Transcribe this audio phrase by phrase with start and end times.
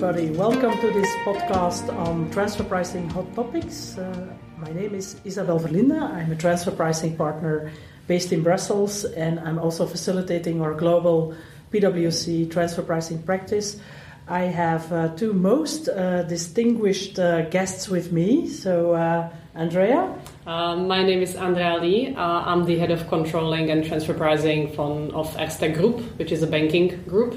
[0.00, 0.30] everybody.
[0.30, 3.98] Welcome to this podcast on transfer pricing hot topics.
[3.98, 6.00] Uh, my name is Isabel Verlinden.
[6.00, 7.72] I'm a transfer pricing partner
[8.06, 11.34] based in Brussels, and I'm also facilitating our global
[11.72, 13.80] PwC transfer pricing practice.
[14.28, 18.46] I have uh, two most uh, distinguished uh, guests with me.
[18.46, 20.14] So, uh, Andrea?
[20.46, 22.14] Uh, my name is Andrea Lee.
[22.16, 27.02] I'm the head of controlling and transfer pricing of Erste Group, which is a banking
[27.02, 27.34] group.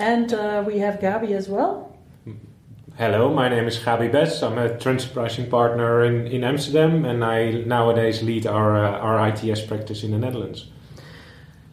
[0.00, 1.96] And uh, we have Gabi as well.
[2.96, 4.42] Hello, my name is Gabi Bes.
[4.42, 9.28] I'm a transfer pricing partner in, in Amsterdam, and I nowadays lead our, uh, our
[9.28, 10.66] ITS practice in the Netherlands.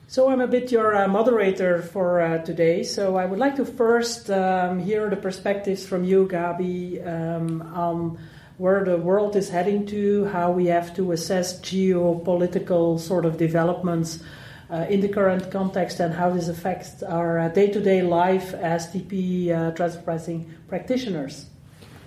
[0.08, 2.84] So I'm a bit your uh, moderator for uh, today.
[2.84, 8.18] So I would like to first um, hear the perspectives from you, Gabi, um, on
[8.58, 14.20] where the world is heading to, how we have to assess geopolitical sort of developments
[14.90, 19.52] in the current context and how this affects our day to day life as TP
[19.52, 21.48] uh, transfer pricing practitioners?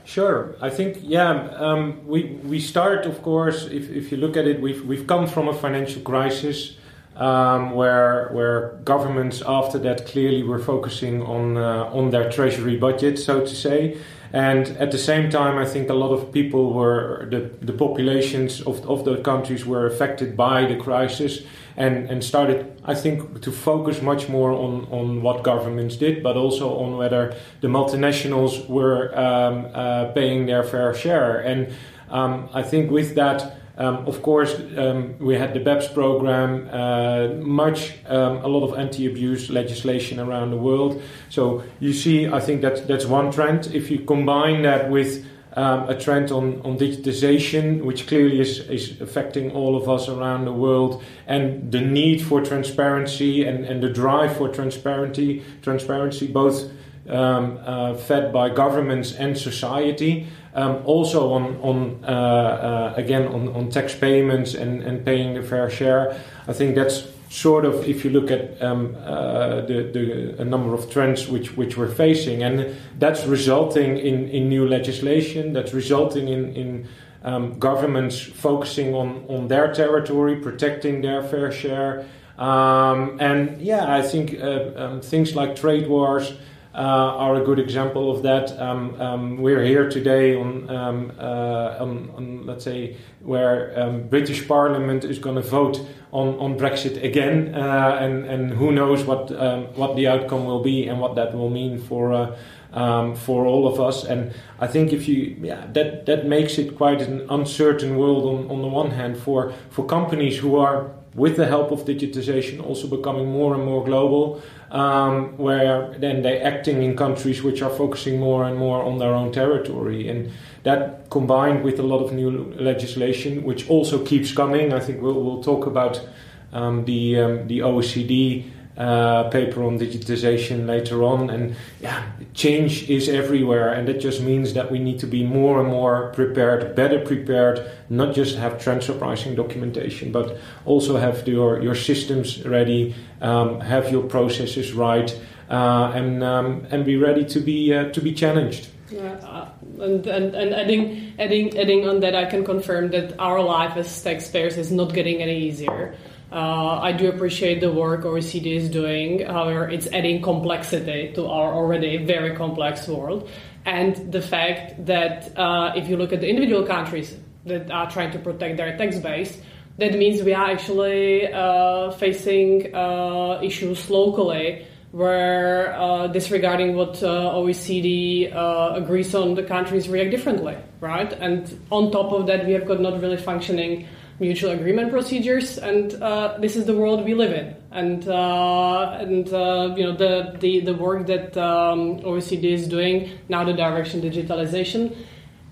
[0.08, 0.56] Sure.
[0.62, 4.58] I think, yeah, um, we, we start, of course, if, if you look at it,
[4.58, 6.77] we've, we've come from a financial crisis.
[7.18, 13.18] Um, where where governments after that clearly were focusing on uh, on their treasury budget,
[13.18, 13.98] so to say,
[14.32, 18.60] and at the same time, I think a lot of people were the the populations
[18.60, 21.42] of of the countries were affected by the crisis,
[21.78, 26.36] and, and started, I think, to focus much more on, on what governments did, but
[26.36, 31.38] also on whether the multinationals were um, uh, paying their fair share.
[31.38, 31.72] And
[32.10, 37.28] um, I think with that, um, of course, um, we had the BEPS program, uh,
[37.44, 41.00] much, um, a lot of anti-abuse legislation around the world.
[41.30, 43.68] So you see, I think that that's one trend.
[43.68, 49.00] If you combine that with um, a trend on, on digitization, which clearly is, is
[49.00, 53.88] affecting all of us around the world, and the need for transparency and, and the
[53.88, 56.68] drive for transparency, transparency both
[57.08, 60.26] um, uh, fed by governments and society.
[60.54, 65.42] Um, also on, on uh, uh, again on, on tax payments and, and paying the
[65.42, 66.20] fair share.
[66.48, 70.74] I think that's sort of if you look at um, uh, the, the a number
[70.74, 75.52] of trends which which we're facing, and that's resulting in, in new legislation.
[75.52, 76.88] That's resulting in in
[77.22, 82.06] um, governments focusing on on their territory, protecting their fair share,
[82.38, 86.32] um, and yeah, I think uh, um, things like trade wars.
[86.78, 88.56] Uh, are a good example of that.
[88.60, 94.46] Um, um, we're here today on, um, uh, on, on, let's say, where um, British
[94.46, 99.32] Parliament is going to vote on, on Brexit again, uh, and and who knows what
[99.32, 102.36] um, what the outcome will be and what that will mean for.
[102.70, 106.76] Um, for all of us, and I think if you, yeah, that that makes it
[106.76, 111.36] quite an uncertain world on, on the one hand for for companies who are with
[111.36, 116.82] the help of digitization also becoming more and more global, um, where then they're acting
[116.82, 120.08] in countries which are focusing more and more on their own territory.
[120.08, 120.30] And
[120.64, 125.20] that combined with a lot of new legislation, which also keeps coming, I think we'll,
[125.22, 126.06] we'll talk about
[126.52, 128.44] um, the, um, the OECD
[128.78, 131.30] uh, paper on digitization later on.
[131.30, 135.58] And yeah, change is everywhere, and that just means that we need to be more
[135.60, 141.60] and more prepared, better prepared, not just have transfer pricing documentation, but also have your,
[141.60, 145.18] your systems ready, um, have your processes right,
[145.50, 148.68] uh, and, um, and be ready to be, uh, to be challenged.
[148.90, 149.48] Yeah, uh,
[149.80, 154.02] and, and, and adding, adding, adding on that, I can confirm that our life as
[154.02, 155.96] taxpayers is not getting any easier.
[156.30, 159.24] Uh, I do appreciate the work OECD is doing.
[159.24, 163.28] However, it's adding complexity to our already very complex world.
[163.64, 167.16] And the fact that uh, if you look at the individual countries
[167.46, 169.40] that are trying to protect their tax base,
[169.78, 177.32] that means we are actually uh, facing uh, issues locally where uh, disregarding what uh,
[177.34, 178.32] OECD
[178.76, 181.12] agrees on, the countries react differently, right?
[181.12, 183.86] And on top of that, we have got not really functioning
[184.20, 187.56] mutual agreement procedures, and uh, this is the world we live in.
[187.70, 193.10] And uh, and uh, you know the, the the work that um, OECD is doing
[193.28, 194.96] now, the direction digitalization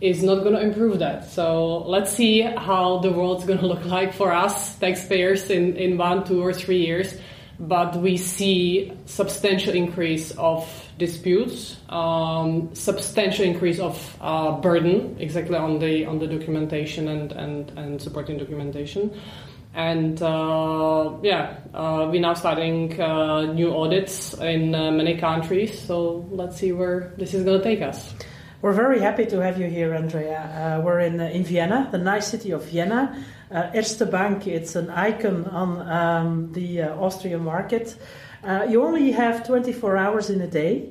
[0.00, 1.24] is not going to improve that.
[1.30, 5.98] So let's see how the world's going to look like for us taxpayers in in
[5.98, 7.14] one, two, or three years.
[7.58, 15.78] But we see substantial increase of disputes, um, substantial increase of uh, burden exactly on
[15.78, 19.10] the on the documentation and and, and supporting documentation.
[19.74, 25.78] And uh, yeah, uh, we're now starting uh, new audits in uh, many countries.
[25.78, 28.14] So let's see where this is going to take us.
[28.62, 30.78] We're very happy to have you here, Andrea.
[30.78, 33.22] Uh, we're in in Vienna, the nice city of Vienna.
[33.48, 37.96] Erste Bank, it's an icon on um, the Austrian market.
[38.46, 40.88] Uh, you only have 24 hours in a day.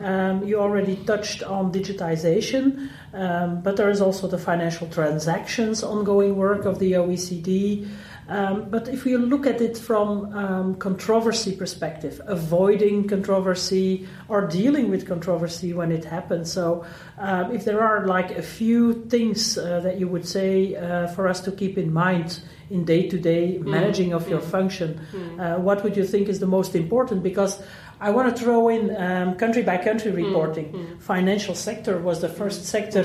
[0.00, 6.36] Um, you already touched on digitization, um, but there is also the financial transactions ongoing
[6.36, 7.88] work of the OECD.
[8.28, 14.90] Um, but if we look at it from um, controversy perspective, avoiding controversy or dealing
[14.90, 16.52] with controversy when it happens.
[16.52, 16.84] So,
[17.16, 21.26] um, if there are like a few things uh, that you would say uh, for
[21.26, 22.40] us to keep in mind
[22.70, 25.00] in day-to-day managing of your function,
[25.40, 27.22] uh, what would you think is the most important?
[27.22, 27.62] Because
[28.00, 30.98] I want to throw in um, country by country reporting.
[31.00, 33.04] Financial sector was the first sector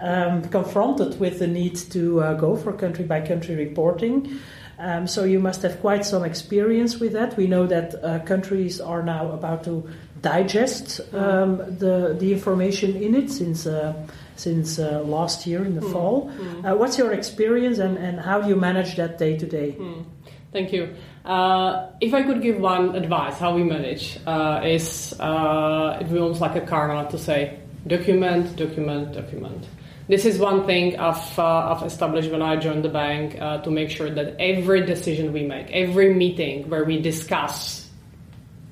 [0.00, 4.38] um, confronted with the need to uh, go for country by country reporting.
[4.78, 7.36] Um, so you must have quite some experience with that.
[7.36, 9.88] We know that uh, countries are now about to
[10.20, 13.94] digest um, the the information in it since uh,
[14.36, 16.30] since uh, last year in the fall.
[16.64, 19.76] Uh, what's your experience and, and how do you manage that day to day?
[20.52, 20.94] Thank you.
[21.24, 26.40] Uh, if I could give one advice, how we manage uh, is uh, it feels
[26.40, 29.66] like a karma to say document, document, document.
[30.08, 33.70] This is one thing I've, uh, I've established when I joined the bank uh, to
[33.72, 37.90] make sure that every decision we make, every meeting where we discuss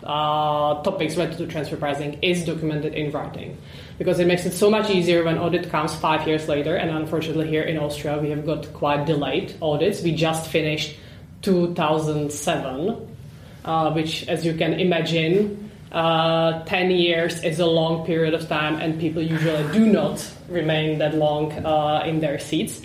[0.04, 3.58] uh, topics related to transfer pricing is documented in writing
[3.98, 6.76] because it makes it so much easier when audit comes five years later.
[6.76, 10.02] And unfortunately, here in Austria, we have got quite delayed audits.
[10.02, 10.96] We just finished
[11.42, 13.16] 2007,
[13.64, 15.63] uh, which, as you can imagine,
[15.94, 20.98] uh, 10 years is a long period of time, and people usually do not remain
[20.98, 22.82] that long uh, in their seats.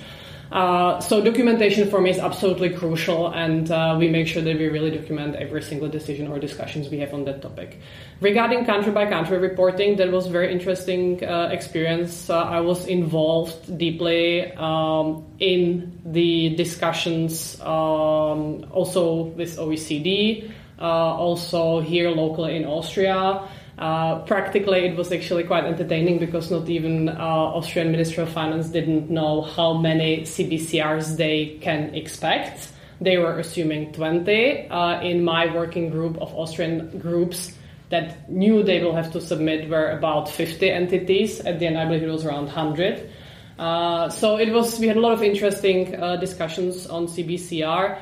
[0.52, 4.68] Uh, so documentation for me is absolutely crucial, and uh, we make sure that we
[4.68, 7.80] really document every single decision or discussions we have on that topic.
[8.20, 12.30] Regarding country by country reporting, that was very interesting uh, experience.
[12.30, 20.52] Uh, I was involved deeply um, in the discussions, um, also with OECD,
[20.86, 23.48] also here locally in Austria.
[23.80, 28.70] Uh, practically, it was actually quite entertaining because not even uh, Austrian Ministry of Finance
[28.70, 32.74] didn't know how many CBCRs they can expect.
[33.00, 34.68] They were assuming 20.
[34.70, 37.56] Uh, in my working group of Austrian groups
[37.90, 41.40] that knew they will have to submit were about 50 entities.
[41.40, 43.10] At the end, I believe it was around 100.
[43.58, 44.80] Uh, so it was.
[44.80, 48.00] We had a lot of interesting uh, discussions on CBCR.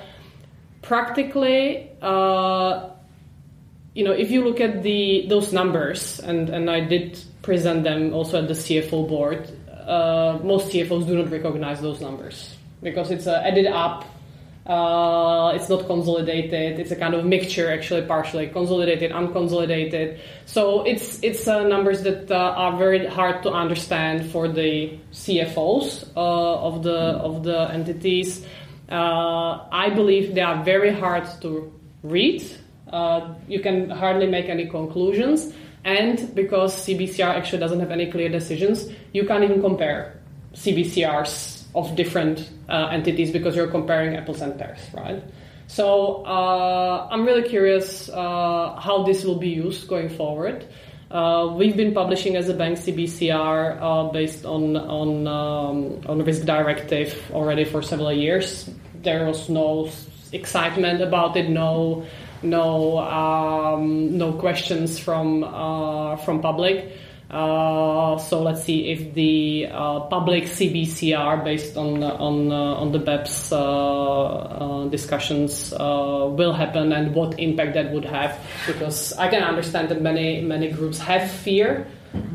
[0.88, 2.89] Practically uh,
[3.98, 8.13] you know, if you look at the those numbers, and, and I did present them
[8.13, 9.50] also at the CFO board,
[9.88, 14.06] uh, most CFOs do not recognize those numbers because it's added up.
[14.68, 16.78] Uh, it's not consolidated.
[16.78, 20.19] It's a kind of mixture, actually, partially consolidated, unconsolidated.
[20.45, 26.12] So it's it's uh, numbers that uh, are very hard to understand for the CFOs
[26.16, 28.45] uh, of the of the entities.
[28.89, 31.72] I believe they are very hard to
[32.04, 32.44] read
[32.92, 35.54] uh, you can hardly make any conclusions.
[35.84, 40.19] And because CBCR actually doesn't have any clear decisions, you can't even compare
[40.54, 45.24] CBCRs of different uh, entities because you're comparing apples and pears, right?
[45.68, 50.66] So uh, I'm really curious uh, how this will be used going forward.
[51.09, 56.43] Uh, we've been publishing as a bank CBCR uh, based on on um, on risk
[56.43, 58.70] directive already for several years.
[59.03, 59.89] There was no
[60.34, 62.05] excitement about it, no
[62.43, 66.91] no um, no questions from uh, from public.
[67.29, 73.00] Uh, so let's see if the uh, public CBCR based on on uh, on the
[73.00, 78.39] BEPS uh, uh, discussions will happen and what impact that would have.
[78.65, 81.86] Because I can understand that many many groups have fear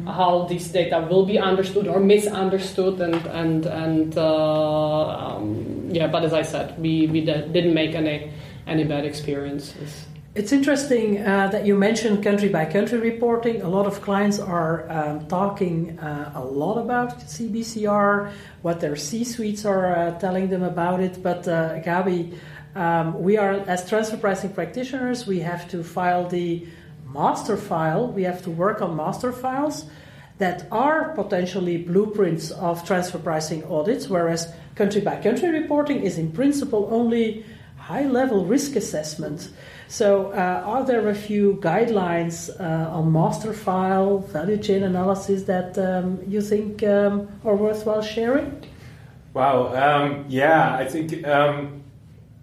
[0.07, 6.07] how this data will be understood or misunderstood and and and um, yeah.
[6.07, 8.31] But as I said, we we didn't make any
[8.67, 10.12] any bad experiences.
[10.35, 13.61] It's interesting uh, that you mentioned country by country reporting.
[13.61, 19.25] A lot of clients are um, talking uh, a lot about CBCR, what their C
[19.25, 21.23] suites are uh, telling them about it.
[21.23, 22.35] But uh, Gabi,
[22.75, 26.67] um, we are, as transfer pricing practitioners, we have to file the
[27.13, 29.85] master file, we have to work on master files
[30.39, 36.33] that are potentially blueprints of transfer pricing audits, whereas country by country reporting is in
[36.33, 37.45] principle only
[37.77, 39.51] high level risk assessment.
[39.93, 45.77] So, uh, are there a few guidelines uh, on master file value chain analysis that
[45.77, 48.65] um, you think um, are worthwhile sharing?
[49.35, 51.83] Wow, um, yeah, I think um,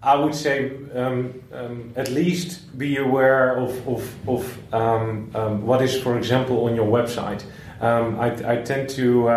[0.00, 6.16] I would say um, um, at least be aware of, of, of what is, for
[6.16, 7.42] example, on your website.
[7.80, 9.28] I, I, tend to,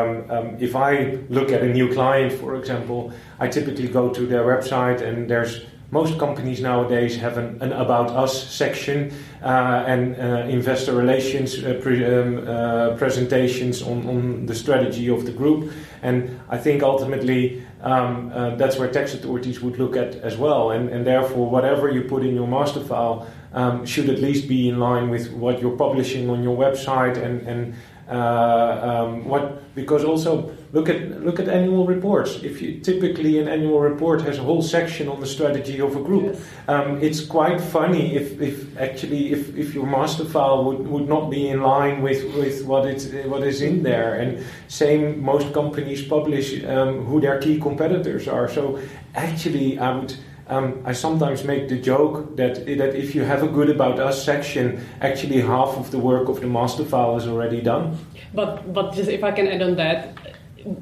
[0.60, 5.02] if I look at a new client, for example, I typically go to their website
[5.02, 10.94] and there's most companies nowadays have an, an about us section uh, and uh, investor
[10.94, 15.72] relations uh, pre- um, presentations on, on the strategy of the group.
[16.02, 20.72] And I think ultimately um, uh, that's where tax authorities would look at as well.
[20.72, 24.70] And, and therefore, whatever you put in your master file um, should at least be
[24.70, 27.76] in line with what you're publishing on your website and, and
[28.10, 32.42] uh, um, what because also look at look at annual reports.
[32.44, 36.02] If you typically an annual report has a whole section on the strategy of a
[36.02, 36.42] group, yes.
[36.68, 41.30] um, it's quite funny if, if actually if, if your master file would, would not
[41.30, 44.16] be in line with, with what it what is in there.
[44.16, 48.50] And same, most companies publish um, who their key competitors are.
[48.50, 48.80] So
[49.14, 50.16] actually, I would
[50.48, 54.26] um, I sometimes make the joke that that if you have a good about us
[54.26, 57.98] section, actually half of the work of the master file is already done.
[58.34, 60.33] But but just if I can add on that,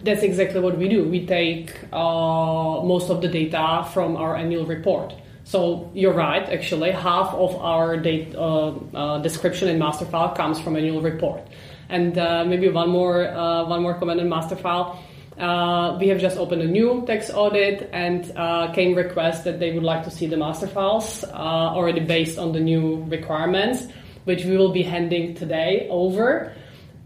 [0.03, 1.07] that's exactly what we do.
[1.07, 5.13] We take uh, most of the data from our annual report.
[5.43, 6.47] So you're right.
[6.47, 11.41] Actually, half of our data uh, uh, description in master file comes from annual report.
[11.89, 15.03] And uh, maybe one more uh, one more comment in master file
[15.41, 19.71] uh, we have just opened a new tax audit and uh, came request that they
[19.71, 23.87] would like to see the master files uh, already based on the new requirements,
[24.25, 26.53] which we will be handing today over.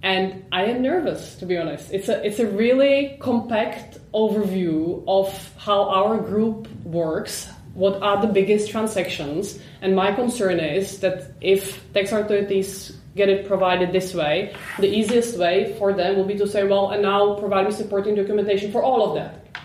[0.06, 1.92] And I am nervous, to be honest.
[1.92, 8.32] It's a it's a really compact overview of how our group works, what are the
[8.32, 14.54] biggest transactions, and my concern is that if tax authorities get it provided this way,
[14.78, 18.14] the easiest way for them will be to say, well, and now provide me supporting
[18.14, 19.58] documentation for all of that.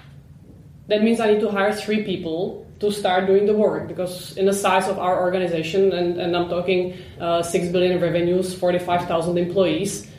[0.88, 4.46] That means I need to hire three people to start doing the work because in
[4.46, 10.09] the size of our organization, and, and I'm talking uh, 6 billion revenues, 45,000 employees,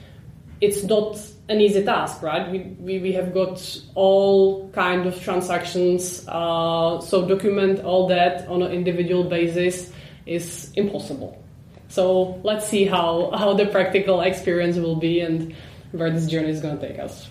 [0.62, 2.50] it's not an easy task, right?
[2.50, 8.62] We, we, we have got all kind of transactions, uh, so document all that on
[8.62, 9.92] an individual basis
[10.26, 11.44] is impossible.
[11.90, 15.54] So let's see how, how the practical experience will be and
[15.92, 17.28] where this journey is going to take us.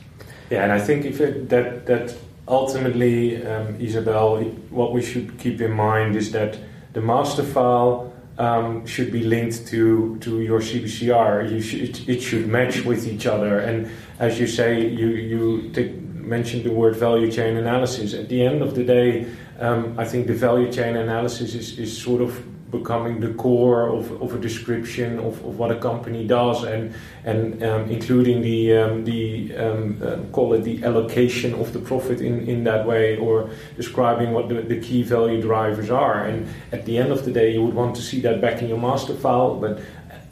[0.50, 2.14] Yeah, and I think if it, that that
[2.46, 6.58] ultimately, um, Isabel, what we should keep in mind is that
[6.92, 11.50] the master file um, should be linked to to your CBCR.
[11.50, 13.60] You should, it, should match with each other.
[13.60, 15.70] And as you say, you you
[16.14, 18.14] mentioned the word value chain analysis.
[18.14, 19.26] At the end of the day,
[19.58, 24.22] um, I think the value chain analysis is, is sort of becoming the core of,
[24.22, 29.04] of a description of, of what a company does and and um, including the um,
[29.04, 33.50] the um, uh, call it the allocation of the profit in, in that way or
[33.76, 36.24] describing what the, the key value drivers are.
[36.24, 38.68] And at the end of the day you would want to see that back in
[38.68, 39.80] your master file but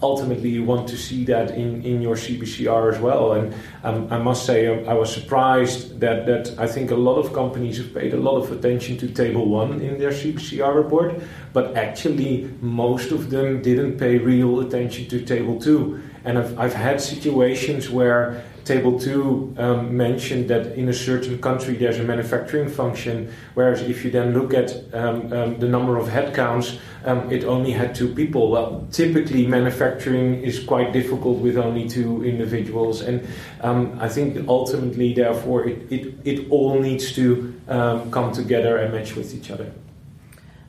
[0.00, 3.32] ultimately you want to see that in, in your CBCR as well.
[3.32, 7.16] And um, I must say, um, I was surprised that, that I think a lot
[7.16, 11.20] of companies have paid a lot of attention to Table 1 in their CBCR report,
[11.52, 16.02] but actually most of them didn't pay real attention to Table 2.
[16.24, 21.74] And I've, I've had situations where Table 2 um, mentioned that in a certain country
[21.74, 26.08] there's a manufacturing function, whereas if you then look at um, um, the number of
[26.08, 28.50] headcounts, um, it only had two people.
[28.50, 33.26] Well, typically manufacturing is quite difficult with only two individuals, and
[33.62, 38.92] um, I think ultimately, therefore, it, it, it all needs to um, come together and
[38.92, 39.72] match with each other.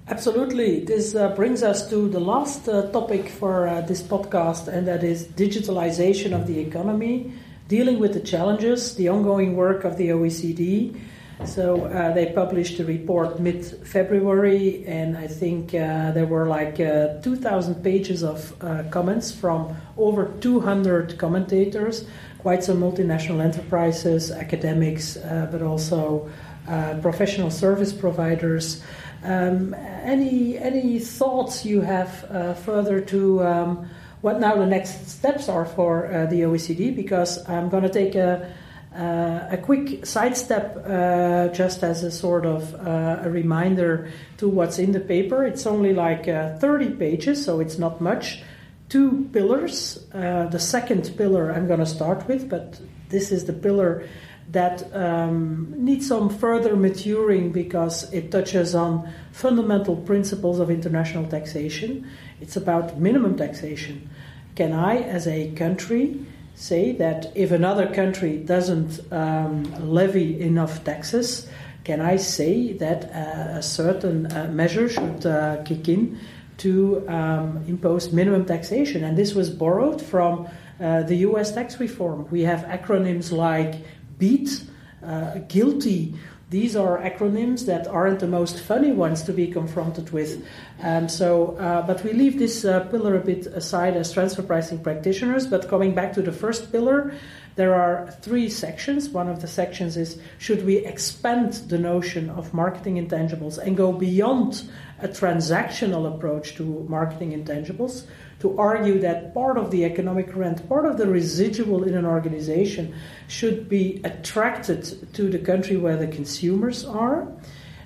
[0.08, 0.86] Absolutely.
[0.86, 5.04] This uh, brings us to the last uh, topic for uh, this podcast, and that
[5.04, 7.34] is digitalization of the economy
[7.70, 11.00] dealing with the challenges, the ongoing work of the OECD.
[11.46, 16.80] So uh, they published a report mid February, and I think uh, there were like
[16.80, 22.06] uh, 2,000 pages of uh, comments from over 200 commentators,
[22.40, 26.30] quite some multinational enterprises, academics, uh, but also
[26.68, 28.84] uh, professional service providers.
[29.24, 33.90] Um, any any thoughts you have further to um,
[34.22, 38.16] what now the next steps are for uh, the OECD because I'm going to take
[38.16, 38.54] a,
[38.94, 44.80] uh, a quick sidestep uh, just as a sort of uh, a reminder to what's
[44.80, 45.46] in the paper.
[45.46, 48.44] It's only like uh, 30 pages, so it's not much.
[48.90, 50.06] Two pillars.
[50.14, 54.08] Uh, the second pillar I'm going to start with, but this is the pillar
[54.52, 62.10] that um, needs some further maturing because it touches on fundamental principles of international taxation.
[62.42, 64.10] It's about minimum taxation.
[64.56, 71.48] Can I, as a country, say that if another country doesn't um, levy enough taxes,
[71.84, 76.20] can I say that uh, a certain uh, measure should uh, kick in
[76.58, 79.04] to um, impose minimum taxation?
[79.04, 82.28] And this was borrowed from uh, the US tax reform.
[82.30, 83.76] We have acronyms like
[84.18, 84.64] BEAT,
[85.04, 86.16] uh, GILTI
[86.50, 90.44] these are acronyms that aren't the most funny ones to be confronted with.
[90.82, 94.80] Um, so, uh, but we leave this uh, pillar a bit aside as transfer pricing
[94.80, 95.46] practitioners.
[95.46, 97.14] But coming back to the first pillar,
[97.56, 99.10] there are three sections.
[99.10, 103.92] One of the sections is should we expand the notion of marketing intangibles and go
[103.92, 104.64] beyond
[105.00, 108.06] a transactional approach to marketing intangibles?
[108.40, 112.96] To argue that part of the economic rent, part of the residual in an organization,
[113.28, 117.28] should be attracted to the country where the consumers are.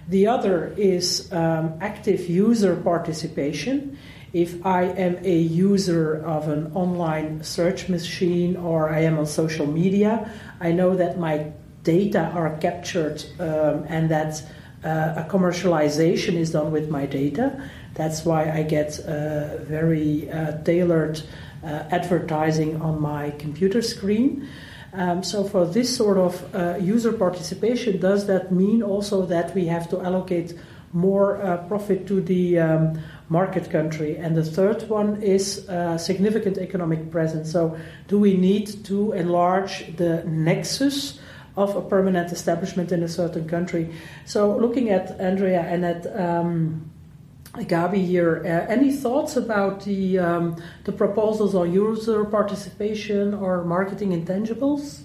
[0.07, 3.97] The other is um, active user participation.
[4.33, 9.65] If I am a user of an online search machine or I am on social
[9.65, 11.51] media, I know that my
[11.83, 14.43] data are captured um, and that
[14.83, 17.69] uh, a commercialization is done with my data.
[17.93, 21.21] That's why I get uh, very uh, tailored
[21.63, 24.47] uh, advertising on my computer screen.
[24.93, 29.65] Um, so, for this sort of uh, user participation, does that mean also that we
[29.65, 30.53] have to allocate
[30.91, 34.17] more profit to the um, market country?
[34.17, 37.51] And the third one is uh, significant economic presence.
[37.51, 41.19] So, do we need to enlarge the nexus?
[41.55, 43.93] Of a permanent establishment in a certain country.
[44.25, 46.91] So, looking at Andrea and at um,
[47.53, 50.55] Gabi here, uh, any thoughts about the um,
[50.85, 55.03] the proposals on user participation or marketing intangibles?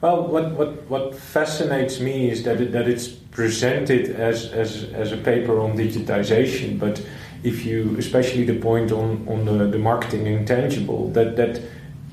[0.00, 5.12] Well, what, what, what fascinates me is that it, that it's presented as, as, as
[5.12, 7.00] a paper on digitization, but
[7.44, 11.60] if you, especially the point on, on the, the marketing intangible, that, that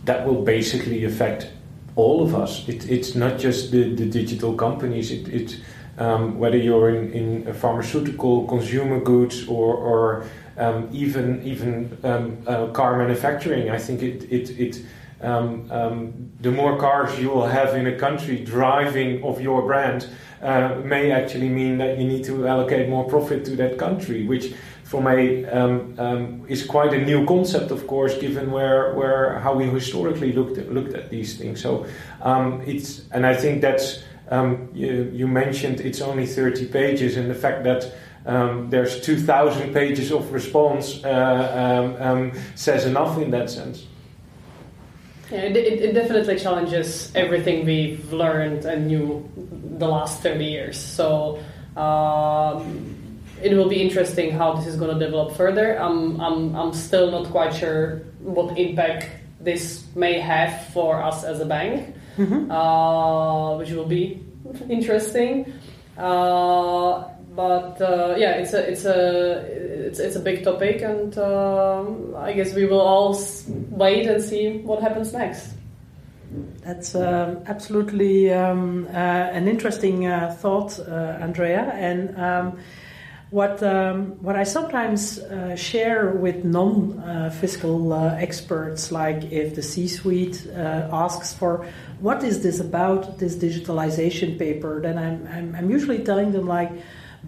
[0.05, 1.49] that will basically affect
[1.95, 2.67] all of us.
[2.69, 5.11] It, it's not just the, the digital companies.
[5.11, 5.59] It, it
[5.99, 10.25] um, whether you're in, in pharmaceutical, consumer goods, or, or
[10.57, 13.69] um, even even um, uh, car manufacturing.
[13.69, 14.85] I think it it, it
[15.21, 20.07] um, um, the more cars you will have in a country driving of your brand
[20.41, 24.53] uh, may actually mean that you need to allocate more profit to that country, which
[24.83, 29.65] for me um, is quite a new concept, of course, given where where how we
[29.65, 31.61] historically looked at, looked at these things.
[31.61, 31.85] So
[32.65, 37.35] it's and I think that's um, you, you, mentioned it's only 30 pages, and the
[37.35, 37.91] fact that
[38.25, 43.87] um, there's 2,000 pages of response uh, um, um, says enough in that sense.
[45.31, 50.79] Yeah, it, it, definitely challenges everything we've learned and knew the last 30 years.
[50.79, 51.39] So
[51.77, 55.79] um, it will be interesting how this is going to develop further.
[55.79, 59.07] I'm, I'm, I'm still not quite sure what impact
[59.39, 62.51] this may have for us as a bank mm-hmm.
[62.51, 64.23] uh, which will be
[64.69, 65.53] interesting.
[65.97, 67.03] Uh,
[67.35, 72.33] but uh, yeah, it's a it's a it's, it's a big topic, and um, I
[72.33, 73.17] guess we will all
[73.69, 75.53] wait and see what happens next.
[76.63, 78.97] That's um, absolutely um, uh,
[79.37, 82.59] an interesting uh, thought, uh, Andrea, and um,
[83.31, 89.55] what, um, what I sometimes uh, share with non uh, fiscal uh, experts, like if
[89.55, 91.67] the C suite uh, asks for
[91.99, 96.71] what is this about, this digitalization paper, then I'm, I'm, I'm, usually telling them, like,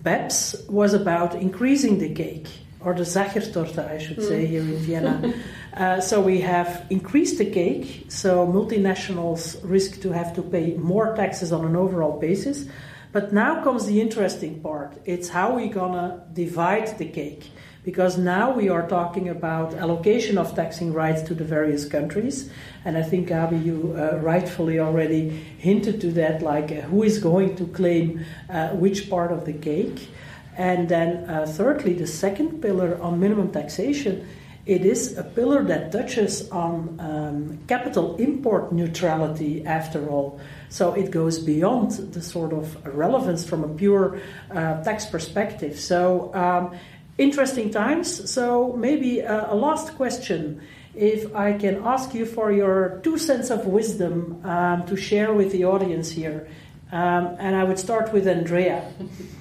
[0.01, 2.47] BEPS was about increasing the cake,
[2.79, 4.27] or the Sachertorte, I should mm.
[4.27, 5.33] say, here in Vienna.
[5.71, 11.15] Uh, so we have increased the cake, so multinationals risk to have to pay more
[11.15, 12.65] taxes on an overall basis.
[13.11, 14.97] But now comes the interesting part.
[15.05, 17.51] It's how we're gonna divide the cake.
[17.83, 22.51] Because now we are talking about allocation of taxing rights to the various countries.
[22.85, 27.17] And I think, Gabi, you uh, rightfully already hinted to that, like uh, who is
[27.17, 30.09] going to claim uh, which part of the cake.
[30.57, 34.27] And then, uh, thirdly, the second pillar on minimum taxation
[34.65, 40.39] it is a pillar that touches on um, capital import neutrality after all.
[40.69, 44.21] So it goes beyond the sort of relevance from a pure
[44.51, 45.79] uh, tax perspective.
[45.79, 46.75] So um,
[47.17, 48.29] interesting times.
[48.29, 50.61] So maybe a, a, last question.
[50.93, 55.51] If I can ask you for your two cents of wisdom um, to share with
[55.51, 56.47] the audience here,
[56.91, 58.91] um, and I would start with Andrea.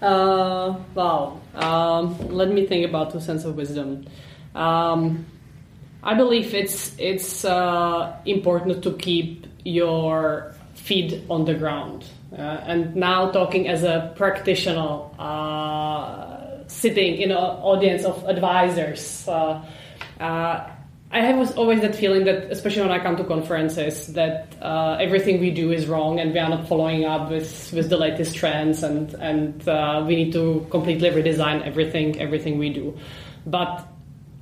[0.00, 1.40] Uh, wow.
[1.54, 4.06] Um, let me think about two cents of wisdom.
[4.54, 5.26] Um,
[6.02, 12.04] I believe it's it's uh, important to keep your feet on the ground.
[12.32, 19.64] Uh, and now talking as a practitioner, uh, sitting in an audience of advisors, uh,
[20.20, 20.68] uh,
[21.16, 25.40] I have always that feeling that, especially when I come to conferences, that uh, everything
[25.40, 28.82] we do is wrong and we are not following up with, with the latest trends,
[28.82, 29.64] and and
[30.06, 32.98] we need to completely redesign everything everything we do.
[33.46, 33.88] But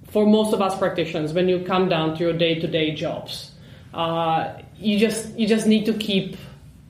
[0.09, 3.53] for most of us practitioners, when you come down to your day to day jobs,
[3.93, 6.37] uh, you just you just need to keep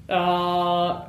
[0.09, 1.05] uh,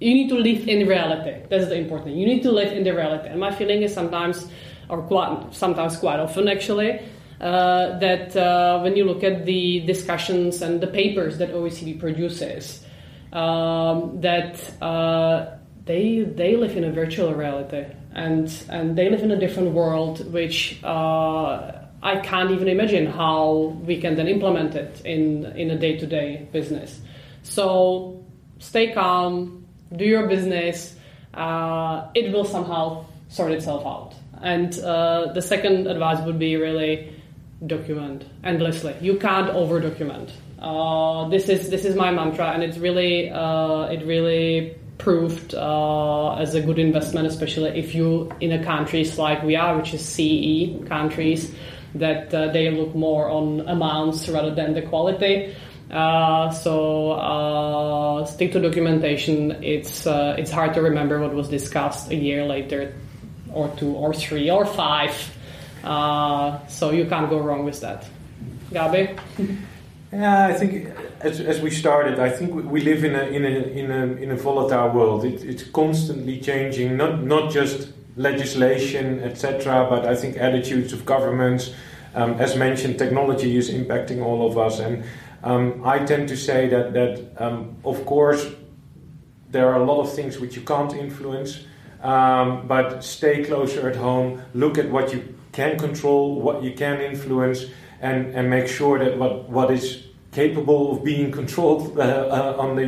[0.00, 1.46] you need to live in reality.
[1.48, 2.16] That's the important.
[2.16, 3.28] You need to live in the reality.
[3.28, 4.48] And my feeling is sometimes,
[4.90, 7.00] or quite, sometimes quite often actually,
[7.40, 12.84] uh, that uh, when you look at the discussions and the papers that OECD produces,
[13.32, 19.30] um, that uh, they they live in a virtual reality and and they live in
[19.30, 21.72] a different world, which uh,
[22.02, 26.06] I can't even imagine how we can then implement it in in a day to
[26.06, 27.00] day business.
[27.42, 28.24] So
[28.58, 30.94] stay calm, do your business.
[31.32, 34.14] Uh, it will somehow sort itself out.
[34.42, 37.19] And uh, the second advice would be really
[37.66, 38.94] document endlessly.
[39.00, 40.32] You can't over document.
[40.58, 46.34] Uh, this is this is my mantra, and it's really uh, it really proved uh,
[46.34, 50.04] as a good investment, especially if you in a countries like we are, which is
[50.04, 51.54] CE countries,
[51.94, 55.54] that uh, they look more on amounts rather than the quality.
[55.90, 59.62] Uh, so uh, stick to documentation.
[59.62, 62.94] It's it's hard to remember what was discussed a year later,
[63.52, 65.12] or two, or three, or five.
[65.84, 68.06] Uh, so you can't go wrong with that.
[68.70, 69.18] Gabi.
[70.12, 70.88] Yeah, I think
[71.20, 74.30] as, as we started, I think we live in a in a in a, in
[74.32, 75.24] a volatile world.
[75.24, 81.72] It, it's constantly changing, not not just legislation, etc., but I think attitudes of governments.
[82.12, 85.04] Um, as mentioned, technology is impacting all of us, and
[85.44, 88.50] um, I tend to say that that um, of course
[89.48, 91.66] there are a lot of things which you can't influence,
[92.02, 94.42] um, but stay closer at home.
[94.54, 97.66] Look at what you can control, what you can influence,
[98.00, 102.78] and, and make sure that what, what is capable of being controlled uh, uh, on,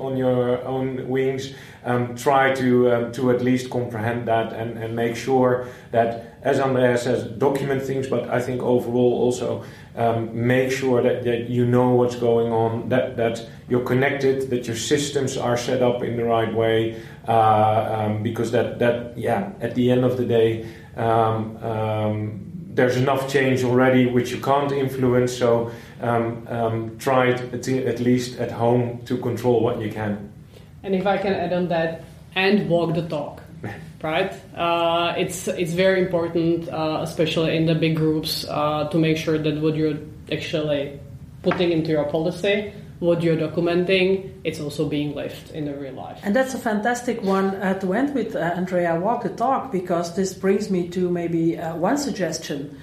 [0.00, 4.94] on your own wings, um, try to, um, to at least comprehend that and, and
[4.94, 9.64] make sure that, as Andrea says, document things, but I think overall also
[9.96, 14.66] um, make sure that, that you know what's going on, that, that you're connected, that
[14.66, 19.52] your systems are set up in the right way, uh, um, because that, that, yeah,
[19.60, 24.72] at the end of the day, um, um, there's enough change already which you can't
[24.72, 30.32] influence, so um, um, try it at least at home to control what you can.
[30.82, 32.04] And if I can add on that,
[32.34, 33.42] and walk the talk,
[34.04, 34.32] right?
[34.54, 39.38] Uh, it's it's very important, uh, especially in the big groups, uh, to make sure
[39.38, 39.98] that what you're
[40.30, 41.00] actually
[41.42, 46.18] putting into your policy what you're documenting, it's also being lived in the real life.
[46.22, 48.98] And that's a fantastic one uh, to end with, uh, Andrea.
[48.98, 52.78] Walk the talk, because this brings me to maybe uh, one suggestion.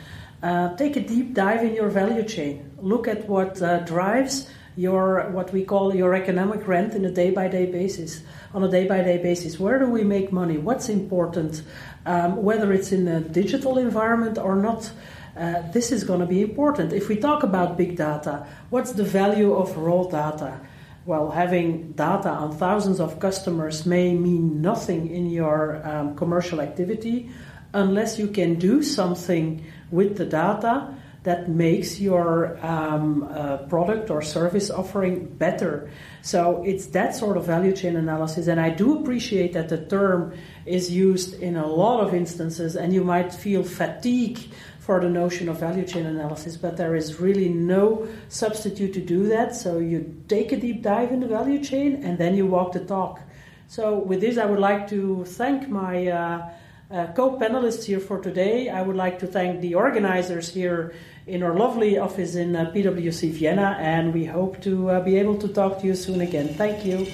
[0.78, 2.72] Take a deep dive in your value chain.
[2.82, 3.56] Look at what
[3.86, 4.50] drives
[4.82, 8.22] your what we call your economic rent in a day by day basis.
[8.54, 10.58] On a day by day basis, where do we make money?
[10.58, 11.62] What's important?
[12.06, 14.92] Um, whether it's in a digital environment or not.
[15.38, 16.92] Uh, this is going to be important.
[16.92, 20.60] If we talk about big data, what's the value of raw data?
[21.06, 27.30] Well, having data on thousands of customers may mean nothing in your um, commercial activity
[27.74, 34.22] unless you can do something with the data that makes your um, uh, product or
[34.22, 35.92] service offering better.
[36.24, 40.34] So it's that sort of value chain analysis, and I do appreciate that the term
[40.66, 44.40] is used in a lot of instances, and you might feel fatigue
[44.80, 49.28] for the notion of value chain analysis, but there is really no substitute to do
[49.28, 49.56] that.
[49.56, 52.80] So you take a deep dive in the value chain and then you walk the
[52.80, 53.22] talk.
[53.68, 56.50] So, with this, I would like to thank my uh,
[56.92, 58.70] uh, co panelists here for today.
[58.70, 60.94] I would like to thank the organizers here
[61.28, 65.38] in our lovely office in uh, PwC Vienna, and we hope to uh, be able
[65.38, 66.50] to talk to you soon again.
[66.50, 67.08] Thank you.